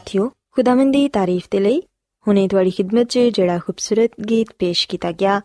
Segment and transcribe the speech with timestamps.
[0.00, 1.80] ਸਾਥਿਓ, ਖੁਦਾਵੰਦ ਦੀ ਤਾਰੀਫ ਦੇ ਲਈ
[2.26, 5.40] ਹੁਣੇ ਤੁਹਾਡੀ ਖਿਦਮਤ 'ਚ ਜਿਹੜਾ ਖੂਬਸੂਰਤ ਗੀਤ ਪੇਸ਼ ਕੀਤਾ ਗਿਆ,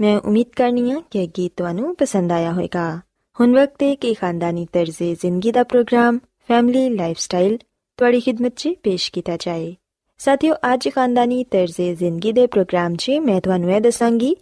[0.00, 3.00] ਮੈਂ ਉਮੀਦ ਕਰਨੀ ਆ ਕਿ ਇਹ ਗੀਤ ਤੁਹਾਨੂੰ ਪਸੰਦ ਆਇਆ ਹੋਵੇਗਾ।
[3.36, 6.18] ਹੁਣ ਵਕਤ ਹੈ ਕਿ ਖਾਨਦਾਨੀ ਤਰਜ਼ੇ ਜ਼ਿੰਦਗੀ ਦਾ ਪ੍ਰੋਗਰਾਮ,
[6.48, 7.58] ਫੈਮਿਲੀ ਲਾਈਫਸਟਾਈਲ
[7.96, 9.74] ਤੁਹਾਡੀ ਖਿਦਮਤ 'ਚ ਪੇਸ਼ ਕੀਤਾ ਜਾਏ।
[10.18, 14.36] ਸਾਥਿਓ, ਅੱਜ ਖਾਨਦਾਨੀ ਤਰਜ਼ੇ ਜ਼ਿੰਦਗੀ ਦੇ ਪ੍ਰੋਗਰਾਮ 'ਚ ਮੈਂ ਤੁਹਾਨੂੰ ਇਹ ਦੱਸਾਂਗੀ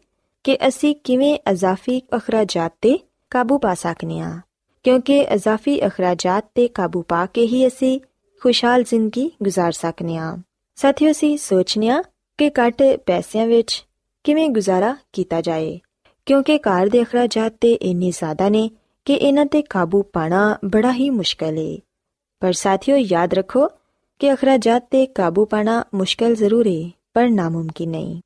[0.44, 2.98] ਕਿ ਅਸੀਂ ਕਿਵੇਂ ਅਜ਼ਾਫੀ ਅਖਰਾਜਾਤ ਤੇ
[3.30, 4.40] ਕਾਬੂ ਪਾ ਸਕਨੇ ਆ
[4.84, 8.00] ਕਿਉਂਕਿ ਅਜ਼ਾਫੀ ਅਖਰਾਜਾਤ ਤੇ ਕਾਬੂ ਪਾ ਕੇ ਹੀ ਅਸੀਂ
[8.41, 10.37] ਖੁਸ਼ਹਾਲ ਜ਼ਿੰਦਗੀ گزار ਸਕਨੇ ਆ
[10.75, 12.01] ਸਾਥੀਓ ਅਸੀਂ ਸੋਚਨੇ ਆ
[12.37, 13.85] ਕਿ ਘੱਟ ਪੈਸਿਆਂ ਵਿੱਚ
[14.23, 15.79] ਕਿਵੇਂ ਗੁਜ਼ਾਰਾ ਕੀਤਾ ਜਾਏ
[16.25, 18.69] ਕਿਉਂਕਿ ਘਰ ਦੇ ਅਖਰਾਜਾਤ ਤੇ ਇੰਨੇ ਜ਼ਿਆਦਾ ਨੇ
[19.05, 21.77] ਕਿ ਇਹਨਾਂ ਤੇ ਕਾਬੂ ਪਾਣਾ ਬੜਾ ਹੀ ਮੁਸ਼ਕਲ ਹੈ
[22.41, 23.67] ਪਰ ਸਾਥੀਓ ਯਾਦ ਰੱਖੋ
[24.19, 28.21] ਕਿ ਅਖਰਾਜਾਤ ਤੇ ਕਾਬੂ ਪਾਣਾ ਮੁਸ਼ਕਲ ਜ਼ਰੂਰ ਹੈ ਪਰ ਨਾਮੁਮਕਿਨ ਨਹੀਂ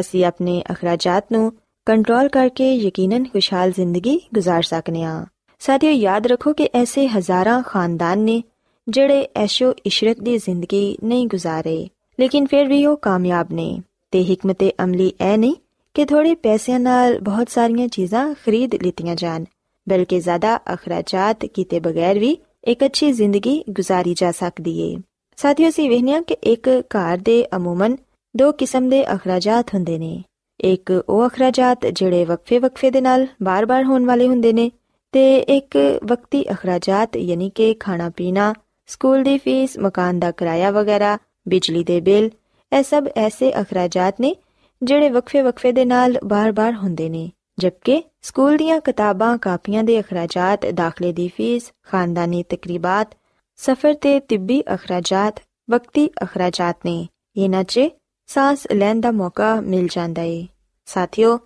[0.00, 1.52] ਅਸੀਂ ਆਪਣੇ ਅਖਰਾਜਾਤ ਨੂੰ
[1.86, 5.26] ਕੰਟਰੋਲ ਕਰਕੇ ਯਕੀਨਨ ਖੁਸ਼ਹਾਲ ਜ਼ਿੰਦਗੀ گزار ਸਕਨੇ ਆ
[5.60, 8.42] ਸਾਥੀਓ ਯਾਦ ਰੱਖੋ ਕਿ ਐਸੇ ਹਜ਼ਾਰਾਂ ਖਾਨਦਾਨ ਨੇ
[8.88, 11.88] ਜਿਹੜੇ ਐਸ਼ੋ ਇਸ਼ਰਤ ਦੀ ਜ਼ਿੰਦਗੀ ਨਹੀਂ ਗੁਜ਼ਾਰੇ
[12.20, 13.80] ਲੇਕਿਨ ਫਿਰ ਵੀ ਉਹ ਕਾਮਯਾਬ ਨੇ
[14.10, 15.54] ਤੇ ਹਕਮਤ ਅਮਲੀ ਐ ਨਹੀਂ
[15.94, 19.44] ਕਿ ਥੋੜੇ ਪੈਸਿਆਂ ਨਾਲ ਬਹੁਤ ਸਾਰੀਆਂ ਚੀਜ਼ਾਂ ਖਰੀਦ ਲਿੱਤੀਆਂ ਜਾਣ
[19.88, 24.96] ਬਲਕਿ ਜ਼ਿਆਦਾ ਅਖਰਾਜਾਤ ਕੀਤੇ ਬਗੈਰ ਵੀ ਇੱਕ ਅੱਛੀ ਜ਼ਿੰਦਗੀ گزارੀ ਜਾ ਸਕਦੀ ਏ
[25.36, 27.96] ਸਾਥੀਓ ਅਸੀਂ ਵੇਖਿਆ ਕਿ ਇੱਕ ਘਰ ਦੇ ਅਮੂਮਨ
[28.36, 30.22] ਦੋ ਕਿਸਮ ਦੇ ਅਖਰਾਜਾਤ ਹੁੰਦੇ ਨੇ
[30.60, 34.70] ਇੱਕ ਉਹ ਅਖਰਾਜਾਤ ਜਿਹੜੇ ਵਕਫੇ-ਵਕਫੇ ਦੇ ਨਾਲ ਬਾਰ-ਬਾਰ ਹੋਣ ਵਾਲੇ ਹੁੰਦੇ ਨੇ
[35.12, 38.54] ਤੇ ਇੱਕ ਵਕਤੀ ਅਖਰਾਜਾਤ ਯਾਨੀ ਕਿ ਖਾਣਾ ਪੀਣਾ
[38.85, 41.17] ਸਕੂਲ ਦੀ ਫੀਸ, ਮਕਾਨ ਦਾ ਕਿਰਾਇਆ ਵਗੈਰਾ,
[41.47, 42.29] ਬਿਜਲੀ ਦੇ ਬਿੱਲ,
[42.77, 44.35] ਇਹ ਸਭ ਐਸੇ ਅਖਰਾਜਾਤ ਨੇ
[44.83, 51.13] ਜਿਹੜੇ ਵਕਫੇ-ਵਕਫੇ ਦੇ ਨਾਲ ਬਾਰ-ਬਾਰ ਹੁੰਦੇ ਨੇ। ਜਦਕਿ ਸਕੂਲ ਦੀਆਂ ਕਿਤਾਬਾਂ, ਕਾਪੀਆਂ ਦੇ ਅਖਰਾਜਾਤ, ਦਾਖਲੇ
[51.13, 53.07] ਦੀ ਫੀਸ, ਖਾਨਦਾਨੀ ਤਕਰੀਬਾਤ,
[53.55, 55.41] ਸਫ਼ਰ ਤੇ ਤਿੱਬੀ ਅਖਰਾਜਾਤ,
[55.71, 57.07] ਵਕਤੀ ਅਖਰਾਜਾਤ ਨੇ।
[57.37, 57.81] ਇਹਨਾਂ 'ਚ
[58.27, 60.47] ਸਾਹ ਲੈਣ ਦਾ ਮੌਕਾ ਮਿਲ ਜਾਂਦਾ ਏ।
[60.85, 61.39] ਸਾਥੀਓ,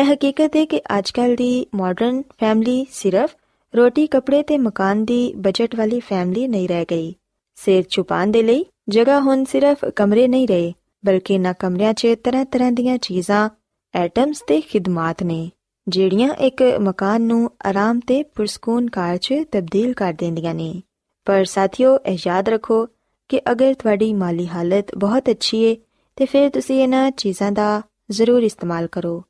[0.00, 3.36] ਇਹ ਹਕੀਕਤ ਹੈ ਕਿ ਅੱਜਕੱਲ ਦੀ ਮਾਡਰਨ ਫੈਮਿਲੀ ਸਿਰਫ
[3.76, 7.14] ਰੋਟੀ, ਕੱਪੜੇ ਤੇ ਮਕਾਨ ਦੀ ਬਜਟ ਵਾਲੀ ਫੈਮਿਲੀ ਨਹੀਂ ਰਹਿ ਗਈ।
[7.54, 10.72] ਸਿਰ ਛੁਪਾਉਣ ਦੇ ਲਈ ਜਗ੍ਹਾ ਹੁਣ ਸਿਰਫ ਕਮਰੇ ਨਹੀਂ ਰਹੇ,
[11.06, 13.50] ਬਲਕਿ ਨਾ ਕਮਰਿਆਂ 'ਚ ਤਰ੍ਹਾਂ-ਤਰ੍ਹਾਂ ਦੀਆਂ ਚੀਜ਼ਾਂ
[13.94, 15.50] ਐਟਮਸ ਤੇ ਖਿਦਮਤ ਨੇ,
[15.88, 20.82] ਜਿਹੜੀਆਂ ਇੱਕ ਮਕਾਨ ਨੂੰ ਆਰਾਮ ਤੇ ਪੁਰਸਕੂਨ ਕਾਰ 'ਚ ਤਬਦੀਲ ਕਰ ਦਿੰਦੀਆਂ ਨੇ।
[21.24, 22.86] ਪਰ ਸਾਥੀਓ, ਇਹ ਯਾਦ ਰੱਖੋ
[23.28, 25.76] ਕਿ ਅਗਰ ਤੁਹਾਡੀ ਮਾਲੀ ਹਾਲਤ ਬਹੁਤ ਅੱਛੀ ਹੈ
[26.16, 29.24] ਤੇ ਫਿਰ ਤੁਸੀਂ ਇਹਨਾਂ ਚੀਜ਼ਾਂ ਦਾ ਜ਼ਰੂਰ ਇਸਤੇਮਾਲ ਕਰੋ।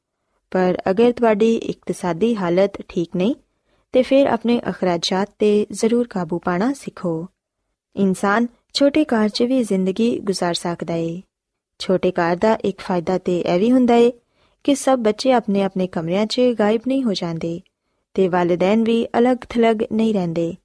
[0.50, 3.34] ਪਰ ਅਗਰ ਤੁਹਾਡੀ ਇਕਤਸਾਦੀ ਹਾਲਤ ਠੀਕ ਨਹੀਂ
[3.93, 7.27] ਤੇ ਫਿਰ ਆਪਣੇ ਅਖਰਾਜਾਤ ਤੇ ਜ਼ਰੂਰ ਕਾਬੂ ਪਾਣਾ ਸਿੱਖੋ
[7.95, 11.21] ਇਨਸਾਨ ਛੋਟੇ ਘਰ 'ਚ ਵੀ ਜ਼ਿੰਦਗੀ گزار ਸਕਦਾ ਏ
[11.79, 14.11] ਛੋਟੇ ਘਰ ਦਾ ਇੱਕ ਫਾਇਦਾ ਤੇ ਇਹ ਵੀ ਹੁੰਦਾ ਏ
[14.63, 17.59] ਕਿ ਸਭ ਬੱਚੇ ਆਪਣੇ ਆਪਣੇ ਕਮਰਿਆਂ 'ਚ ਗਾਇਬ ਨਹੀਂ ਹੋ ਜਾਂਦੇ
[18.15, 20.55] ਤੇ ਵਾਲਿਦੈਨ ਵੀ ਅਲੱਗ-ਥਲੱਗ ਨਹੀਂ ਰਹਿੰਦੇ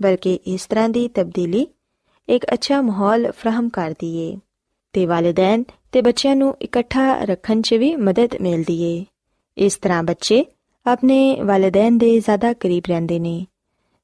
[0.00, 1.66] ਬਲਕਿ ਇਸ ਤਰ੍ਹਾਂ ਦੀ ਤਬਦੀਲੀ
[2.28, 4.36] ਇੱਕ ਅੱਛਾ ਮਾਹੌਲ ਫਰਾਹਮ ਕਰਦੀ ਏ
[4.94, 9.04] ਤੇ ਵਾਲਿਦੈਨ ਤੇ ਬੱਚਿਆਂ ਨੂੰ ਇਕੱਠਾ ਰੱਖਣ 'ਚ ਵੀ ਮਦਦ ਮਿਲਦੀ ਏ
[9.56, 10.44] ਇਸ ਤਰ੍ਹਾਂ ਬੱਚੇ
[10.85, 13.45] ਆਪਣੇ ਵਾਲਿਦੈਨ ਦੇ ਜ਼ਿਆਦਾ ਕਰੀਬ ਰਹਿੰਦੇ ਨੇ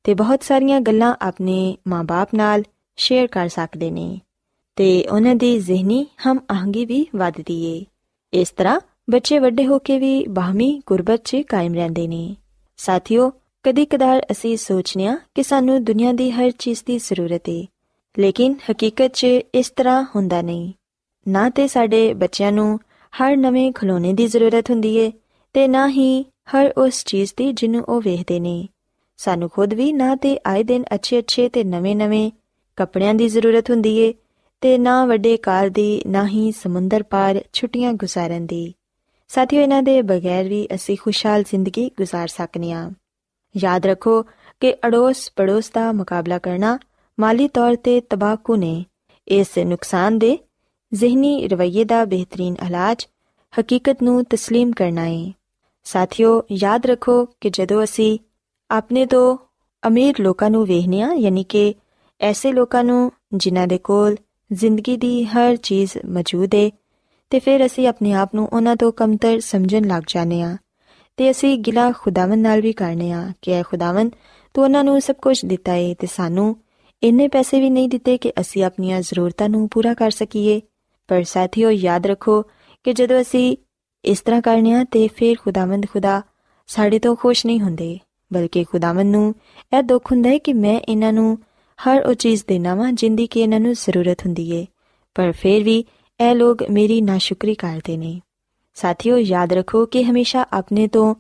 [0.04, 2.64] ਤੇ ਬਹੁਤ ਸਾਰੀਆਂ ਗੱਲਾਂ ਆਪਣੇ ਮਾਪੇ ਨਾਲ
[2.98, 4.20] ਸ਼ੇਅਰ ਕਰ ਸਕਦੇ ਨੇ
[4.76, 7.86] ਤੇ ਉਹਨਾਂ ਦੀ ਜ਼ਿਹਨੀ ਹਮ ਆਹੰਗੀ ਵੀ ਵਧਦੀ ਏ।
[8.34, 8.80] ਇਸ ਤਰ੍ਹਾਂ
[9.10, 12.36] ਬੱਚੇ ਵੱਡੇ ਹੋ ਕੇ ਵੀ ਬਾਹਮੀ ਗੁਰਬਤ 'ਚ ਕਾਇਮ ਰਹਿੰਦੇ ਨੇ।
[12.78, 13.32] ਸਾਥੀਓ
[13.64, 17.66] ਕਦੀ ਕਦਾਰ ਅਸੀਂ ਸੋਚਨੇ ਆ ਕਿ ਸਾਨੂੰ ਦੁਨੀਆ ਦੀ ਹਰ ਚੀਜ਼ ਦੀ ਜ਼ਰੂਰਤ ਏ,
[18.20, 20.74] ਲੇਕਿਨ ਹਕੀਕਤ 'ਚ ਇਸ ਤਰ੍ਹਾਂ ਹੁੰਦਾ ਨਹੀਂ।
[21.28, 22.80] ਨਾ ਤੇ ਸਾਡੇ ਬੱਚਿਆਂ ਨੂੰ
[23.14, 25.12] ਹਰ ਨਵੇਂ ਖਿਡੌਣੇ ਦੀ ਜ਼ਰੂਰਤ ਹੁੰਦੀ ਏ
[25.54, 28.69] ਤੇ ਨਾ ਹੀ ਹਰ ਉਸ ਚੀਜ਼ ਦੀ ਜਿਹਨੂੰ ਉਹ ਵੇਖਦੇ ਨੇ
[29.17, 32.31] ਸਾਨੂੰ ਖੁਦ ਵੀ ਨਾ ਤੇ ਆਏ ਦਿਨ ਅੱਛੇ-ਅੱਛੇ ਤੇ ਨਵੇਂ-ਨਵੇਂ
[32.77, 34.15] ਕੱਪੜਿਆਂ ਦੀ ਜ਼ਰੂਰਤ ਹੁੰਦੀ ਏ
[34.61, 38.75] ਤੇ ਨਾ ਵੱਡੇ ਕਾਰ ਦੀ ਨਾ ਹੀ ਸਮੁੰਦਰ ਪਾਰ ਛੁੱਟੀਆਂ ਗੁਜ਼ਾਰਨ ਦੀ
[39.29, 42.91] ਸਾਥੀਓ ਇਹਨਾਂ ਦੇ ਬਗੈਰ ਵੀ ਅਸੀਂ ਖੁਸ਼ਹਾਲ ਜ਼ਿੰਦਗੀ گزار ਸਕਨੇ ਆ
[43.57, 44.23] ਯਾਦ ਰੱਖੋ
[44.61, 46.79] ਕਿ ਅੜੋਸ ਪੜੋਸ ਦਾ ਮੁਕਾਬਲਾ ਕਰਨਾ
[47.21, 48.85] ਮਾਲੀ ਤੌਰ ਤੇ ਤਬਾਕੂ ਨੇ
[49.29, 50.39] ਇਸ ਨੁਕਸਾਨ ਦੇ
[50.95, 53.07] ਜ਼ਿਹਨੀ ਰਵਈਏ ਦਾ ਬਿਹਤਰੀਨ ਇਲਾਜ
[53.61, 55.33] ਹਕੀਕਤ ਨੂੰ تسلیم ਕਰਨਾ ਹੈ
[55.90, 58.20] ਸਾਥੀਓ, ਯਾਦ ਰੱਖੋ ਕਿ ਜਦੋਂ ਅਸੀਂ
[58.72, 59.38] ਆਪਣੇ ਤੋਂ
[59.88, 61.76] ਅਮੀਰ ਲੋਕਾਂ ਨੂੰ ਵੇਖਨੇ ਆ ਯਾਨੀ ਕਿ
[62.22, 64.16] ਐਸੇ ਲੋਕਾਂ ਨੂੰ ਜਿਨ੍ਹਾਂ ਦੇ ਕੋਲ
[64.54, 66.70] ਜ਼ਿੰਦਗੀ ਦੀ ਹਰ ਚੀਜ਼ ਮੌਜੂਦ ਹੈ
[67.30, 70.58] ਤੇ ਫਿਰ ਅਸੀਂ ਆਪਣੇ ਆਪ ਨੂੰ ਉਹਨਾਂ ਤੋਂ ਕਮਤਰ ਸਮਝਣ ਲੱਗ ਜਾਂਦੇ ਆ
[71.18, 74.12] ਤੇ ਅਸੀਂ ਗਿਲਾ ਖੁਦਾਵੰਦ ਨਾਲ ਵੀ ਕਰਨੇ ਆ ਕਿ ਐ ਖੁਦਾਵੰਦ,
[74.54, 76.56] ਤੂੰ ਉਹਨਾਂ ਨੂੰ ਸਭ ਕੁਝ ਦਿੱਤਾ ਏ ਤੇ ਸਾਨੂੰ
[77.04, 80.62] ਇੰਨੇ ਪੈਸੇ ਵੀ ਨਹੀਂ ਦਿੱਤੇ ਕਿ ਅਸੀਂ ਆਪਣੀਆਂ ਜ਼ਰੂਰਤਾਂ ਨੂੰ ਪੂਰਾ ਕਰ ਸਕੀਏ।
[81.08, 82.42] ਪਰ ਸਾਥੀਓ, ਯਾਦ ਰੱਖੋ
[82.84, 83.58] ਕਿ ਜਦੋਂ ਅਸੀਂ
[84.06, 86.22] ਇਸ ਤਰ੍ਹਾਂ ਕਰਨੇ ਆ ਤੇ ਫਿਰ ਖੁਦਾਵੰਦ ਖੁਦਾ
[86.68, 88.00] ਸਾਡੇ ਤੋਂ ਖੁਸ਼ ਨਹੀਂ ਹੁੰਦੇ,
[88.34, 89.36] ਬਲਕਿ ਖੁਦਾਵੰਦ ਨੂੰ
[89.78, 91.38] ਇਹ ਦੁੱਖ ਹੁੰਦਾ ਹੈ ਕਿ ਮੈਂ ਇਹਨਾਂ ਨੂੰ
[91.88, 94.66] ਹਰ ਉਹ ਚੀਜ਼ ਦੇਣਾ ਵਾਂ ਜਿੰਦੀ ਕਿ ਇਹਨਾਂ ਨੂੰ ਜ਼ਰੂਰਤ ਹੁੰਦੀ ਏ।
[95.16, 95.86] ਪਰ ਫਿਰ ਵੀ
[96.20, 98.22] ਇਹ ਲੋਕ ਮੇਰੀ ਨਾਸ਼ੁਕਰੀ ਕਰਦੇ ਨੇ।
[98.74, 101.16] ਸਾਥੀਓ, ਯਾਦ ਰੱਖੋ ਕਿ ਹਮੇਸ਼ਾ ਆਪਣੇ ਤੋਂ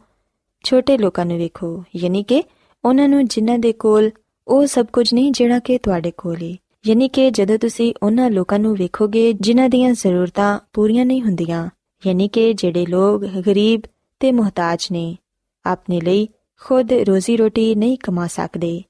[0.64, 2.44] ਛੋਟੇ ਲੋਕਾਂ ਨੂੰ ਵੇਖੋ, ਯਾਨੀ ਕਿ
[2.86, 4.12] ਉਹਨਾਂ ਨੂੰ ਜਿਨ੍ਹਾਂ ਦੇ ਕੋਲ
[4.48, 6.58] ਉਹ ਸਭ ਕੁਝ ਨਹੀਂ ਜਿਹੜਾ ਕਿ ਤੁਹਾਡੇ ਕੋਲ ਏ।
[6.88, 11.70] ਯਾਨੀ ਕਿ ਜਦੋਂ ਤੁਸੀਂ ਉਹਨਾਂ ਲੋਕਾਂ ਨੂੰ ਵੇਖੋਗੇ ਜਿਨ੍ਹਾਂ ਦੀਆਂ ਜ਼ਰੂਰਤਾਂ ਪੂਰੀਆਂ ਨਹੀਂ ਹੁੰਦੀਆਂ
[12.08, 13.82] ਯਾਨੀ ਕਿ ਜਿਹੜੇ ਲੋਕ ਗਰੀਬ
[14.20, 15.18] ਤੇ ਮੁਹਤਾਜ ਨੇ,
[15.66, 16.28] ਆਪਣੇ ਲਈ
[16.62, 18.82] ਖੁਦ ਰੋਜ਼ੀ ਰੋਟੀ ਨਹੀਂ ਕਮਾ ਸਕਦੇ।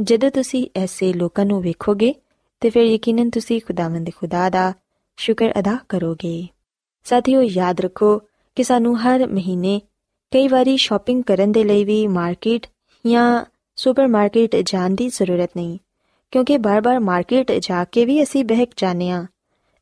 [0.00, 2.14] ਜਦੋਂ ਤੁਸੀਂ ਐਸੇ ਲੋਕਾਂ ਨੂੰ ਵੇਖੋਗੇ,
[2.60, 4.72] ਤੇ ਫਿਰ ਯਕੀਨਨ ਤੁਸੀਂ ਖੁਦਾਵੰਦ ਖੁਦਾ ਦਾ
[5.16, 6.48] ਸ਼ੁਕਰ ਅਦਾ ਕਰੋਗੇ।
[7.04, 8.18] ਸਾਥੀਓ, ਯਾਦ ਰੱਖੋ
[8.56, 9.80] ਕਿ ਸਾਨੂੰ ਹਰ ਮਹੀਨੇ
[10.32, 12.66] ਕਈ ਵਾਰੀ ਸ਼ਾਪਿੰਗ ਕਰਨ ਦੇ ਲਈ ਵੀ ਮਾਰਕੀਟ
[13.06, 13.44] ਜਾਂ
[13.76, 15.78] ਸੁਪਰਮਾਰਕਟ ਜਾਣ ਦੀ ਜ਼ਰੂਰਤ ਨਹੀਂ,
[16.30, 19.26] ਕਿਉਂਕਿ ਬਾਰ-ਬਾਰ ਮਾਰਕੀਟ ਜਾ ਕੇ ਵੀ ਅਸੀਂ ਬਹਿਕ ਜਾਂਦੇ ਆ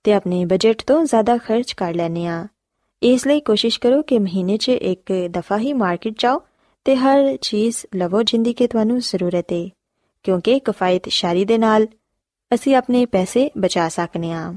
[0.05, 2.47] ਤੇ ਆਪਣੇ ਬਜਟ ਤੋਂ ਜ਼ਿਆਦਾ ਖਰਚ ਕਰ ਲੈਨੇ ਆ
[3.03, 6.41] ਇਸ ਲਈ ਕੋਸ਼ਿਸ਼ ਕਰੋ ਕਿ ਮਹੀਨੇ 'ਚ ਇੱਕ ਦਫਾ ਹੀ ਮਾਰਕੀਟ ਜਾਓ
[6.85, 9.69] ਤੇ ਹਰ ਚੀਜ਼ ਲਵੋ ਜਿੰਦੀ ਕਿ ਤੁਹਾਨੂੰ ਜ਼ਰੂਰਤ ਹੈ
[10.23, 11.87] ਕਿਉਂਕਿ ਕਿਫਾਇਤ ਸ਼ਾਰੀ ਦੇ ਨਾਲ
[12.55, 14.55] ਅਸੀਂ ਆਪਣੇ ਪੈਸੇ ਬਚਾ ਸਕਨੇ ਆ।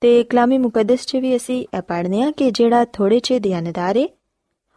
[0.00, 4.08] ਤੇ ਕਲਾਮੀ ਮੁਕੱਦਸ 'ਚ ਵੀ ਅਸੀਂ ਇਹ ਪੜ੍ਹਨੇ ਆ ਕਿ ਜਿਹੜਾ ਥੋੜੇ 'ਚ ਧਿਆਨਦਾਰ ਏ,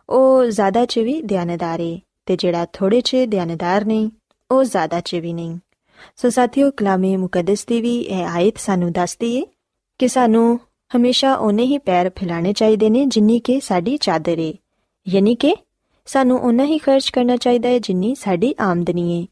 [0.10, 4.10] ਉਹ ਜ਼ਿਆਦਾ 'ਚ ਵੀ ਧਿਆਨਦਾਰ ਏ ਤੇ ਜਿਹੜਾ ਥੋੜੇ 'ਚ ਧਿਆਨਦਾਰ ਨਹੀਂ,
[4.52, 5.58] ਉਹ ਜ਼ਿਆਦਾ 'ਚ ਵੀ ਨਹੀਂ।
[6.16, 9.46] ਸੋ ਸਾਥੀਓ ਕਲਾਮੀ ਮੁਕੱਦਸ ਦੀ ਵੀ ਇਹ ਆਇਤ ਸਾਨੂੰ ਦੱਸਦੀ ਏ
[10.00, 10.60] ਕਿ ਸਾਨੂੰ
[10.96, 14.54] ਹਮੇਸ਼ਾ ਉਹਨੇ ਹੀ ਪੈਰ ਫੈਲਾਣੇ ਚਾਹੀਦੇ ਨੇ ਜਿੰਨੀ ਕਿ ਸਾਡੀ ਚਾਦਰ ਏ।
[15.08, 15.56] ਯਾਨੀ ਕਿ
[16.06, 19.28] ਸਾਨੂੰ ਉਹਨਾਂ ਹੀ ਖਰਚ ਕਰਨਾ ਚਾਹੀਦਾ ਹੈ ਜਿੰਨੀ ਸਾਡੀ ਆਮਦਨੀ ਏ।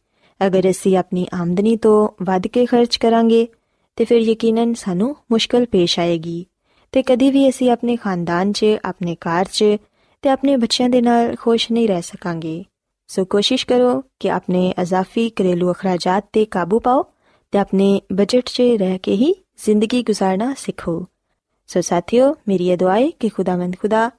[0.48, 3.48] ਅਗਰ ਅਸੀਂ ਆਪਣੀ ਆਮਦਨੀ ਤੋਂ ਵੱਧ ਕੇ ਖਰਚ ਕਰਾਂਗੇ,
[3.96, 6.46] ਤੇ ਫਿਰ ਯਕੀਨਨ ਸਾਨੂੰ ਮੁਸ਼ਕਲ ਪੇਸ਼ ਆਏਗੀ।
[6.92, 9.64] ਤੇ ਕਦੀ ਵੀ ਅਸੀਂ ਆਪਣੇ ਖਾਨਦਾਨ 'ਚ, ਆਪਣੇ ਘਰ 'ਚ
[10.22, 12.66] ਤੇ ਆਪਣੇ ਬੱਚਿਆਂ ਦੇ ਨਾਲ ਖੁਸ਼ ਨਹੀਂ ਰਹਿ ਸਕਾਂਗੇ।
[13.08, 17.06] ਸੋ ਕੋਸ਼ਿਸ਼ ਕਰੋ ਕਿ ਆਪਣੇ ਅਜ਼ਾਫੀ ਘਰੇਲੂ ਅਖਰਾਜਾਤ ਤੇ ਕਾਬੂ ਪਾਓ
[17.52, 19.34] ਤੇ ਆਪਣੇ ਬਜਟ 'ਚ ਰਹਿ ਕੇ ਹੀ
[19.66, 21.06] ਜ਼ਿੰਦਗੀ گزارਣਾ ਸਿੱਖੋ।
[21.67, 24.11] ਸੋ ਸਾਥੀਓ ਮੇਰੀ ਇਹ ਦੁਆ ਹੈ ਕਿ ਖੁਦਾਵੰਦ ਖੁਦਾ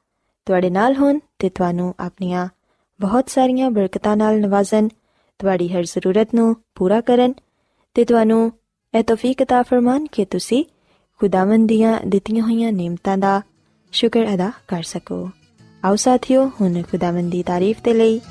[0.45, 2.47] ਤੁਹਾਡੇ ਨਾਲ ਹੋਣ ਤੇ ਤੁਹਾਨੂੰ ਆਪਣੀਆਂ
[2.99, 4.87] ਬਹੁਤ ਸਾਰੀਆਂ ਬਰਕਤਾਂ ਨਾਲ ਨਵਾਜ਼ਨ
[5.39, 7.33] ਤੁਹਾਡੀ ਹਰ ਜ਼ਰੂਰਤ ਨੂੰ ਪੂਰਾ ਕਰਨ
[7.95, 8.51] ਤੇ ਤੁਹਾਨੂੰ
[8.93, 10.65] ਇਹ ਤੌਫੀਕ عطا ਫਰਮਾਨ ਕਿ ਤੁਸੀਂ
[11.21, 13.41] ਖੁਦਾਵੰਦ ਦੀਆਂ ਦਿੱਤੀਆਂ ਹੋਈਆਂ ਨੇਮਤਾਂ ਦਾ
[13.91, 15.29] ਸ਼ੁਕਰ ਅਦਾ ਕਰ ਸਕੋ
[15.83, 18.21] ਆਓ ਸਾਥੀਓ ਹੁਣ ਖੁਦਾਵੰਦ ਦੀ ਤਾਰੀਫ ਤੇ ਲਈ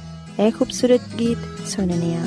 [0.40, 2.26] ਇਹ ਖੂਬਸੂਰਤ ਗੀਤ ਸੁਣਨੇ ਆ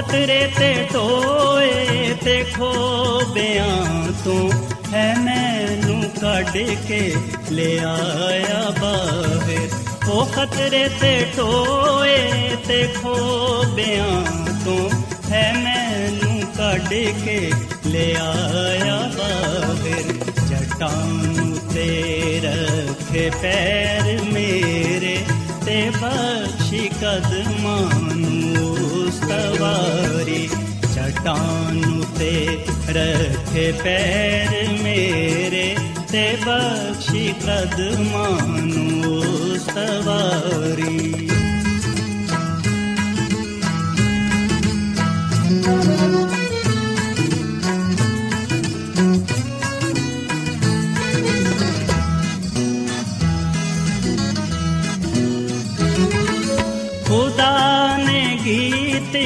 [0.00, 4.50] ਖਤਰੇ ਤੇ ਟੋਏ ਤੇ ਖੋਬਿਆਂ ਤੋਂ
[4.92, 6.56] ਹੈ ਮੈਨੂੰ ਕੱਢ
[6.88, 7.14] ਕੇ
[7.50, 9.68] ਲੈ ਆਇਆ ਬਾਹਰ।
[10.08, 12.16] ਉਹ ਖਤਰੇ ਤੇ ਟੋਏ
[12.68, 14.24] ਤੇ ਖੋਬਿਆਂ
[14.64, 14.90] ਤੋਂ
[15.30, 16.88] ਹੈ ਮੈਨੂੰ ਕੱਢ
[17.24, 17.52] ਕੇ
[17.86, 20.02] ਲੈ ਆਇਆ ਬਾਹਰ।
[20.48, 21.04] ਜਟਾਂ
[21.74, 25.16] ਤੇ ਰੱਖੇ ਪੈਰ ਮੇਰੇ
[25.66, 28.39] ਤੇ ਬਖਸ਼ੀ ਕਦਮਾਂ ਨੂੰ
[29.18, 30.42] सवारी
[30.94, 32.32] चटानु ते
[32.96, 33.52] रख
[33.82, 34.52] पैर
[34.82, 35.66] मेरे
[36.12, 37.76] ते बक्षिपद
[39.68, 41.39] सवारी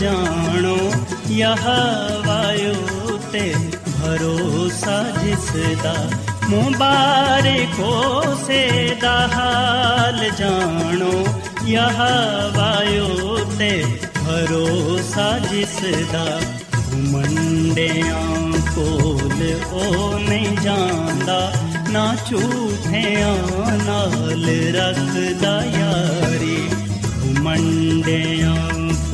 [0.00, 0.92] ਜਾਣੋ,
[1.30, 1.66] ਯਹ
[2.26, 3.54] ਵਾਯੂ ਤੇ
[3.86, 5.94] ਭਰੋਸਾ ਜਿਸ ਦਾ
[6.48, 11.26] ਮੁਬਾਰਕੋ ਸੇ ਦਾ ਹਾਲ ਜਾਣੋ।
[11.66, 12.00] ਯਹ
[12.56, 13.84] ਵਾਯੂ ਤੇ
[14.26, 15.80] ਭਰੋਸਾ ਜਿਸ
[16.12, 16.40] ਦਾ
[16.94, 21.52] ਮੰਡਿਆਂ ਕੋਲ ਉਹ ਨਹੀਂ ਜਾਂਦਾ।
[21.90, 23.36] ਨਾ ਝੂਠਿਆਂ
[23.84, 26.68] ਨਾਲ ਰੱਖਦਾ ਯਾਰੀ
[27.40, 28.56] ਮੰਡਿਆਂ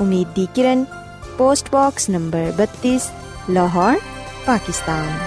[0.00, 0.84] ਉਮੀਦ ਦੀ ਕਿਰਨ
[1.38, 2.98] post box number 32
[3.50, 4.00] Lahore
[4.46, 5.18] Pakistan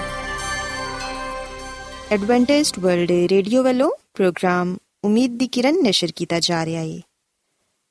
[2.12, 6.98] Adventist World Radio ਵੱਲੋਂ ਪ੍ਰੋਗਰਾਮ ਉਮੀਦ ਦੀ ਕਿਰਨ ਨਿਸ਼ਰ ਕੀਤਾ ਜਾ ਰਿਹਾ ਹੈ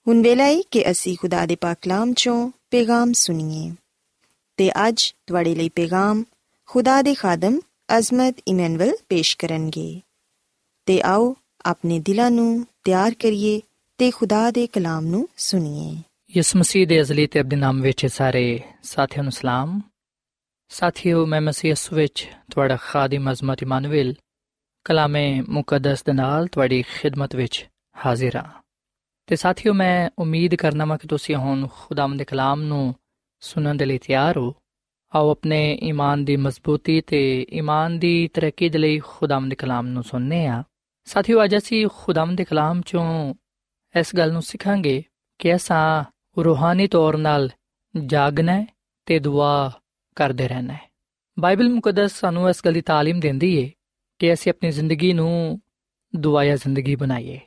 [0.08, 3.72] ਹੁਣ ਵੇਲਾ ਹੈ ਕਿ ਅਸੀਂ ਖੁਦਾ ਦੇ ਪਾਕ ਕਲਾਮ ਚੋਂ ਪੈਗਾਮ ਸੁਣੀਏ
[4.58, 6.24] ਤੇ ਅੱਜ ਤੁਹਾਡੇ ਲਈ ਪੈਗਾਮ
[6.66, 7.60] ਖੁਦਾ ਦੇ ਖਾਦਮ
[7.98, 10.02] ਅਜ਼ਮਤ ਇਮਨੁਅਲ ਪੇਸ਼ ਕਰਨਗੇ
[10.86, 13.62] ਤੇ ਆਓ ਆਪਣੇ ਦਿਲਾਂ ਨੂੰ ਤਿਆਰ ਕਰੀਏ
[13.98, 15.96] ਤੇ ਖੁਦਾ ਦੇ ਕਲਾਮ ਨੂੰ ਸੁਣੀਏ
[16.36, 19.82] ਯਿਸੂ ਮਸੀਹ ਦੇ ਅਜ਼ਲੀ ਤੇ ਅਬਦੀ ਨਾਮ ਵਿੱਚ ਸਾਰੇ ਸਾਥੀਆਂ ਨੂੰ ਸਲਾਮ।
[20.70, 24.14] ਸਾਥੀਓ, ਮੈਂ ਮਸੀਹ ਯਿਸੂ ਵਿੱਚ ਤੁਹਾਡਾ ਖਾਦਮ ਅਜ਼ਮਤ ਇਮਾਨੁਅਲ
[24.84, 27.68] ਕਲਾਮੇ ਮੁਕੱਦਸ ਦੇ ਨਾਲ ਤੁਹਾਡੀ ਖਿਦਮਤ ਵਿੱਚ
[28.06, 28.64] ਹਾਜ਼ਰ ਹਾਂ।
[29.28, 32.96] ਤੇ ਸਾਥੀਓ, ਮੈਂ ਉਮੀਦ ਕਰਨਾ ਮੈਂ ਕਿ ਤੁਸੀਂ ਹੁਣ ਖੁਦਾਵੰਦ ਦੇ ਕਲਾਮ ਨੂੰ
[33.40, 34.56] ਸੁਣਨ ਦੇ ਲਈ ਤਿਆਰ ਹੋ।
[35.16, 40.04] ਆਓ ਆਪਣੇ ਈਮਾਨ ਦੀ ਮਜ਼ਬੂਤੀ ਤੇ ਈਮਾਨ ਦੀ ਤਰੱਕੀ ਦੇ ਲਈ ਖੁਦਾਵੰਦ ਦੇ ਕਲਾਮ ਨੂੰ
[40.04, 40.64] ਸੁਣਨੇ ਆ
[41.06, 43.36] ਸਾਥੀਓ, ਅੱਜ ਅਸੀਂ ਖੁਦਾਵੰਦ ਦੇ ਕਲਾਮ ਚੋਂ
[44.00, 45.04] ਇਸ ਗੱਲ ਨੂੰ ਸਿੱਖਾਂਗੇ
[45.40, 47.49] ਕਿ ਅਸਾਂ ਰੂਹਾਨੀ ਤੌਰ ਨਾਲ
[47.95, 48.67] ਜਾਗਣਾ ਹੈ
[49.07, 49.71] ਤੇ ਦੁਆ
[50.17, 50.89] ਕਰਦੇ ਰਹਿਣਾ ਹੈ
[51.37, 53.71] ਬਾਈਬਲ ਮੁਕੱਦਸ ਸਾਨੂੰ ਇਸ ਗੱਲ ਦੀ تعلیم ਦਿੰਦੀ ਹੈ
[54.21, 55.61] ਕਿ ਅਸੀਂ ਆਪਣੀ ਜ਼ਿੰਦਗੀ ਨੂੰ
[56.15, 57.39] ਦੁਆਇਆ ਜ਼ਿੰਦਗੀ ਬਣਾਈਏ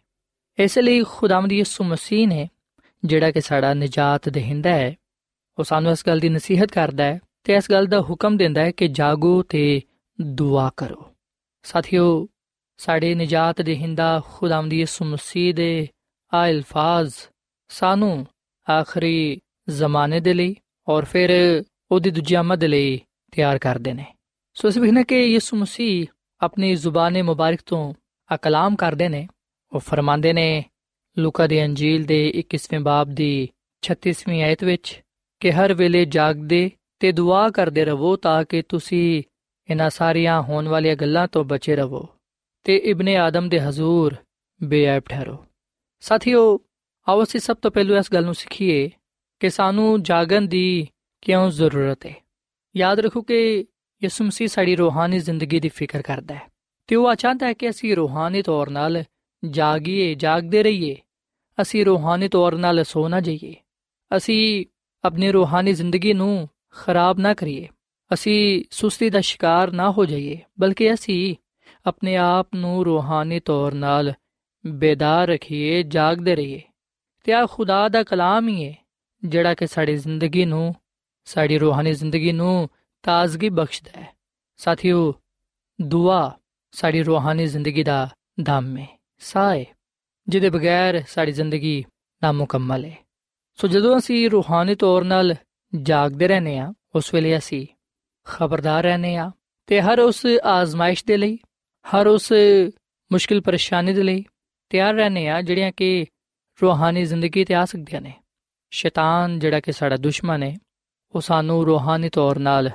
[0.58, 2.48] ਇਸ ਲਈ ਖੁਦਾਵੰਦ ਯਿਸੂ ਮਸੀਹ ਨੇ
[3.04, 4.94] ਜਿਹੜਾ ਕਿ ਸਾਡਾ ਨਜਾਤ ਦੇਹਿੰਦਾ ਹੈ
[5.58, 8.72] ਉਹ ਸਾਨੂੰ ਇਸ ਗੱਲ ਦੀ ਨਸੀਹਤ ਕਰਦਾ ਹੈ ਤੇ ਇਸ ਗੱਲ ਦਾ ਹੁਕਮ ਦਿੰਦਾ ਹੈ
[8.72, 9.82] ਕਿ ਜਾਗੋ ਤੇ
[10.20, 11.06] ਦੁਆ ਕਰੋ
[11.66, 12.28] ਸਾਥੀਓ
[12.80, 15.88] ਸਾਡੇ ਨਜਾਤ ਦੇਹਿੰਦਾ ਖੁਦਾਵੰਦ ਯਿਸੂ ਮਸੀਹ ਦੇ
[16.34, 17.14] ਆ ਅਲਫਾਜ਼
[17.70, 18.26] ਸਾਨੂੰ
[18.71, 20.57] ਆਖਰੀ ਜ਼ਮਾਨੇ ਦੇ ਲਈ
[20.89, 23.01] ਔਰ ਫਿਰ ਉਹਦੀ ਦੂਜੀ ਆਮਦ ਲਈ
[23.33, 24.15] ਤਿਆਰ ਕਰਦੇ ਨੇ।
[24.55, 26.07] ਸੋ ਅਸੀਂ ਵੇਖਨੇ ਕਿ ਯਿਸੂ ਮਸੀਹ
[26.41, 27.95] ਆਪਣੀ ਜ਼ੁਬਾਨ ਮੁਬਾਰਕ ਤੋਂ
[28.33, 29.29] ਆ ਕਲਾਮ ਕਰਦੇ ਨੇ।
[29.73, 30.65] ਉਹ ਫਰਮਾਉਂਦੇ ਨੇ,
[31.19, 33.49] ਲੂਕਾ ਦੀ ਅੰਜੀਲ ਦੇ 21ਵੇਂ ਬਾਬ ਦੀ
[33.83, 35.03] 36ਵੀਂ ਆਇਤ ਵਿੱਚ
[35.41, 39.23] ਕਿ ਹਰ ਵੇਲੇ ਜਾਗਦੇ ਤੇ ਦੁਆ ਕਰਦੇ ਰਹੋ ਤਾਂ ਕਿ ਤੁਸੀਂ
[39.71, 42.09] ਇਹਨਾਂ ਸਾਰੀਆਂ ਹੋਣ ਵਾਲੀਆਂ ਗੱਲਾਂ ਤੋਂ ਬਚੇ ਰਹੋ
[42.65, 44.17] ਤੇ ਇਬਨ ਆਦਮ ਦੇ ਹਜ਼ੂਰ
[44.63, 45.45] ਬੇਅਬ ਠਹਿਰੋ।
[46.01, 46.61] ਸਾਥੀਓ
[47.09, 48.91] ਆਓ ਅਸੀਂ ਸਭ ਤੋਂ ਪਹਿਲਾਂ ਇਸ ਗੱਲ ਨੂੰ ਸਿੱਖੀਏ
[49.41, 50.89] ਕਿ ਸਾਨੂੰ ਜਾਗਣ ਦੀ
[51.21, 52.15] ਕਿਉਂ ਜ਼ਰੂਰਤ ਹੈ।
[52.77, 53.67] ਯਾਦ ਰੱਖੋ ਕਿ
[54.03, 56.43] ਯਿਸੂ ਮਸੀਹ ਸਾਡੀ ਰੂਹਾਨੀ ਜ਼ਿੰਦਗੀ ਦੀ ਫਿਕਰ ਕਰਦਾ ਹੈ
[56.87, 59.05] ਤੇ ਉਹ ਚਾਹੁੰਦਾ ਹੈ ਕਿ ਅਸੀਂ ਰੂਹਾਨੀ ਤੌਰ 'ਤੇ
[59.51, 60.97] ਜਾਗੀਏ, ਜਾਗਦੇ ਰਹੀਏ।
[61.61, 63.55] ਅਸੀਂ ਰੂਹਾਨੀ ਤੌਰ 'ਤੇ ਸੋ ਨਾ ਜਾਈਏ।
[64.17, 64.67] ਅਸੀਂ
[65.05, 67.69] ਆਪਣੀ ਰੂਹਾਨੀ ਜ਼ਿੰਦਗੀ ਨੂੰ ਖਰਾਬ ਨਾ ਕਰੀਏ।
[68.15, 71.37] ਅਸੀਂ ਸੁਸਤੀ ਦਾ ਸ਼ਿਕਾਰ ਨਾ ਹੋ ਜਾਈਏ, ਬਲਕਿ ਅਸੀਂ
[71.87, 74.13] ਆਪਣੇ ਆਪ ਨੂੰ ਰੂਹਾਨੀ ਤੌਰ 'ਤੇ
[74.67, 76.63] ਬੇਦਾਰ ਰੱਖੀਏ, ਜਾਗਦੇ ਰਹੀਏ।
[77.25, 78.75] ਤੇ ਆ ਖੁਦਾ ਦਾ ਕਲਾਮ ਹੀ ਹੈ
[79.25, 80.75] ਜਿਹੜਾ ਕਿ ਸਾਡੀ ਜ਼ਿੰਦਗੀ ਨੂੰ,
[81.25, 82.69] ਸਾਡੀ ਰੂਹਾਨੀ ਜ਼ਿੰਦਗੀ ਨੂੰ
[83.03, 84.15] ਤਾਜ਼ਗੀ ਬਖਸ਼ਦਾ ਹੈ।
[84.57, 85.15] ਸਾਥੀਓ,
[85.83, 86.39] ਦੁਆ
[86.73, 88.09] ਸਾਡੀ ਰੂਹਾਨੀ ਜ਼ਿੰਦਗੀ ਦਾ
[88.41, 89.65] ਦਮ ਹੈ ਸਾਹ ਹੈ
[90.29, 91.85] ਜਿਹਦੇ ਬਗੈਰ ਸਾਡੀ ਜ਼ਿੰਦਗੀ
[92.23, 92.99] ਨਾਮੁਕੰਮਲ ਹੈ
[93.55, 95.35] ਸੋ ਜਦੋਂ ਅਸੀਂ ਰੂਹਾਨੀ ਤੌਰ 'ਤੇ
[95.83, 97.67] ਜਾਗਦੇ ਰਹਨੇ ਆ ਉਸ ਵੇਲੇ ਅਸੀਂ
[98.25, 99.31] ਖਬਰਦਾਰ ਰਹਨੇ ਆ
[99.67, 101.39] ਤੇ ਹਰ ਉਸ ਆਜ਼ਮਾਇਸ਼ ਦੇ ਲਈ,
[101.85, 102.33] ਹਰ ਉਸ
[103.13, 104.25] ਮੁਸ਼ਕਿਲ ਪਰੇਸ਼ਾਨੀ ਦੇ ਲਈ
[104.71, 106.07] ਤਿਆਰ ਰਹਨੇ ਆ ਜਿਹੜੀਆਂ ਕਿ
[106.63, 108.15] ਰੂਹਾਨੀ ਜ਼ਿੰਦਗੀ ਤੇ ਆ ਸਕਦੀਆਂ ਨੇ।
[108.71, 110.57] ਸ਼ੈਤਾਨ ਜਿਹੜਾ ਕਿ ਸਾਡਾ ਦੁਸ਼ਮਣ ਹੈ
[111.15, 112.71] ਉਹ ਸਾਨੂੰ ਰੂਹਾਨੀ ਤੌਰ ਨਾਲ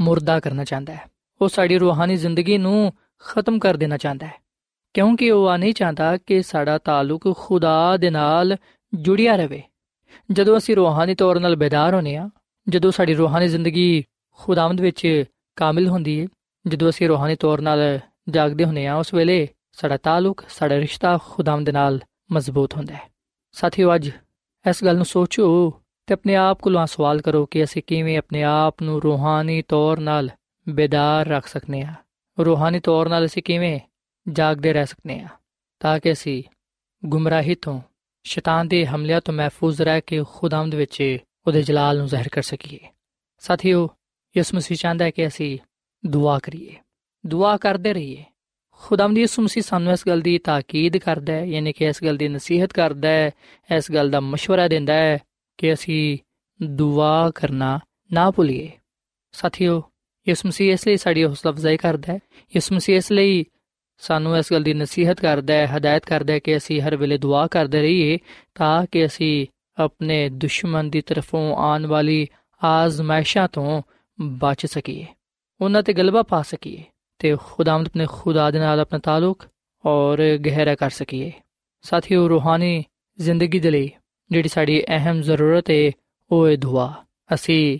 [0.00, 1.04] ਮੁਰਦਾ ਕਰਨਾ ਚਾਹੁੰਦਾ ਹੈ।
[1.42, 4.34] ਉਹ ਸਾਡੀ ਰੂਹਾਨੀ ਜ਼ਿੰਦਗੀ ਨੂੰ ਖਤਮ ਕਰ ਦੇਣਾ ਚਾਹੁੰਦਾ ਹੈ।
[4.94, 8.56] ਕਿਉਂਕਿ ਉਹ ਆ ਨਹੀਂ ਚਾਹੁੰਦਾ ਕਿ ਸਾਡਾ ਤਾਲੁਕ ਖੁਦਾ ਦੇ ਨਾਲ
[8.94, 9.62] ਜੁੜਿਆ ਰਹੇ
[10.32, 12.30] ਜਦੋਂ ਅਸੀਂ ਰੂਹਾਨੀ ਤੌਰ ਨਾਲ ਬੇਦਾਰ ਹੋਨੇ ਆ
[12.68, 15.24] ਜਦੋਂ ਸਾਡੀ ਰੂਹਾਨੀ ਜ਼ਿੰਦਗੀ ਖੁਦਾਵੰਦ ਵਿੱਚ
[15.56, 16.26] ਕਾਮਿਲ ਹੁੰਦੀ ਹੈ
[16.68, 21.70] ਜਦੋਂ ਅਸੀਂ ਰੂਹਾਨੀ ਤੌਰ ਨਾਲ ਜਾਗਦੇ ਹੁੰਨੇ ਆ ਉਸ ਵੇਲੇ ਸਾਡਾ ਤਾਲੁਕ, ਸਾਡਾ ਰਿਸ਼ਤਾ ਖੁਦਾਵੰਦ
[21.70, 22.00] ਨਾਲ
[22.32, 23.15] ਮਜ਼ਬੂਤ ਹੁੰਦਾ ਹੈ।
[23.56, 24.10] ਸਾਥੀਓ, ਅੱਜ
[24.70, 25.70] ਇਸ ਗੱਲ ਨੂੰ ਸੋਚੋ
[26.06, 30.28] ਤੇ ਆਪਣੇ ਆਪ ਕੋਲੋਂ ਸਵਾਲ ਕਰੋ ਕਿ ਅਸੀਂ ਕਿਵੇਂ ਆਪਣੇ ਆਪ ਨੂੰ ਰੂਹਾਨੀ ਤੌਰ 'ਤੇ
[30.68, 31.94] ਬੇਦਾਰ ਰੱਖ ਸਕਨੇ ਆ।
[32.40, 33.80] ਰੂਹਾਨੀ ਤੌਰ 'ਤੇ ਅਸੀਂ ਕਿਵੇਂ
[34.28, 35.28] ਜਾਗਦੇ ਰਹਿ ਸਕਨੇ ਆ,
[35.80, 36.42] ਤਾਂ ਕਿ ਅਸੀਂ
[37.04, 37.80] ਗੁੰਮਰਾਹੀ ਤੋਂ,
[38.24, 42.80] ਸ਼ੈਤਾਨ ਦੇ ਹਮਲਿਆਂ ਤੋਂ ਮਹਿਫੂਜ਼ ਰਹਿ ਕੇ ਖੁਦਾਵੰਦ ਵਿੱਚ ਉਹਦੇ ਜਲਾਲ ਨੂੰ ਜ਼ਾਹਿਰ ਕਰ ਸਕੀਏ।
[43.38, 43.88] ਸਾਥੀਓ,
[44.36, 45.58] ਯਿਸੂ ਮਸੀਹ ਚਾਹੁੰਦਾ ਹੈ ਕਿ ਅਸੀਂ
[46.06, 46.74] ਦੁਆ ਕਰੀਏ।
[47.26, 48.24] ਦੁਆ ਕਰਦੇ ਰਹੀਏ।
[48.81, 52.27] ਖੁਦਾਵੰਦ ਯਿਸੂ ਮਸੀਹ ਸਾਨੂੰ ਇਸ ਗੱਲ ਦੀ ਤਾਕੀਦ ਕਰਦਾ ਹੈ ਯਾਨੀ ਕਿ ਇਸ ਗੱਲ ਦੀ
[52.27, 53.31] ਨਸੀਹਤ ਕਰਦਾ ਹੈ
[53.69, 55.17] ਇਸ ਗੱਲ ਦਾ مشورہ ਦਿੰਦਾ ਹੈ
[55.57, 56.17] ਕਿ ਅਸੀਂ
[56.59, 57.79] ਦੁਆ ਕਰਨਾ
[58.13, 58.69] ਨਾ ਭੁੱਲੀਏ
[59.33, 59.81] ਸਾਥੀਓ
[60.27, 62.19] ਯਿਸੂ ਮਸੀਹ ਇਸ ਲਈ ਸਾਡੀ ਹੌਸਲਾ ਅਫਜ਼ਾਈ ਕਰਦਾ ਹੈ
[62.53, 63.45] ਯਿਸੂ ਮਸੀਹ ਇਸ ਲਈ
[64.01, 67.47] ਸਾਨੂੰ ਇਸ ਗੱਲ ਦੀ ਨਸੀਹਤ ਕਰਦਾ ਹੈ ਹਦਾਇਤ ਕਰਦਾ ਹੈ ਕਿ ਅਸੀਂ ਹਰ ਵੇਲੇ ਦੁਆ
[67.47, 68.17] ਕਰਦੇ ਰਹੀਏ
[68.55, 72.27] ਤਾਂ ਕਿ ਅਸੀਂ ਆਪਣੇ ਦੁਸ਼ਮਣ ਦੀ ਤਰਫੋਂ ਆਉਣ ਵਾਲੀ
[72.61, 73.81] ਆਜ਼ਮਾਇਸ਼ਾਂ ਤੋਂ
[74.21, 75.05] ਬਚ ਸਕੀਏ
[75.61, 76.83] ਉਹਨਾਂ ਤੇ ਗਲਬਾ ਪਾ ਸਕੀਏ
[77.18, 79.44] ਤੇ ਖੁਦਾਵੰਦ ਆਪਣੇ ਖੁਦਾ ਦੇ ਨਾਲ ਆਪਣਾ ਤਾਲੁਕ
[79.84, 81.32] ਔਰ ਗਹਿਰਾ ਕਰ ਸਕੀਏ।
[81.82, 82.84] ਸਾਥੀਓ, ਰੂਹਾਨੀ
[83.18, 83.90] ਜ਼ਿੰਦਗੀ ਦੇ ਲਈ
[84.30, 85.90] ਜਿਹੜੀ ਸਾਡੀ ਅਹਿਮ ਜ਼ਰੂਰਤ ਹੈ
[86.30, 86.94] ਉਹ ਹੈ ਦੁਆ।
[87.34, 87.78] ਅਸੀਂ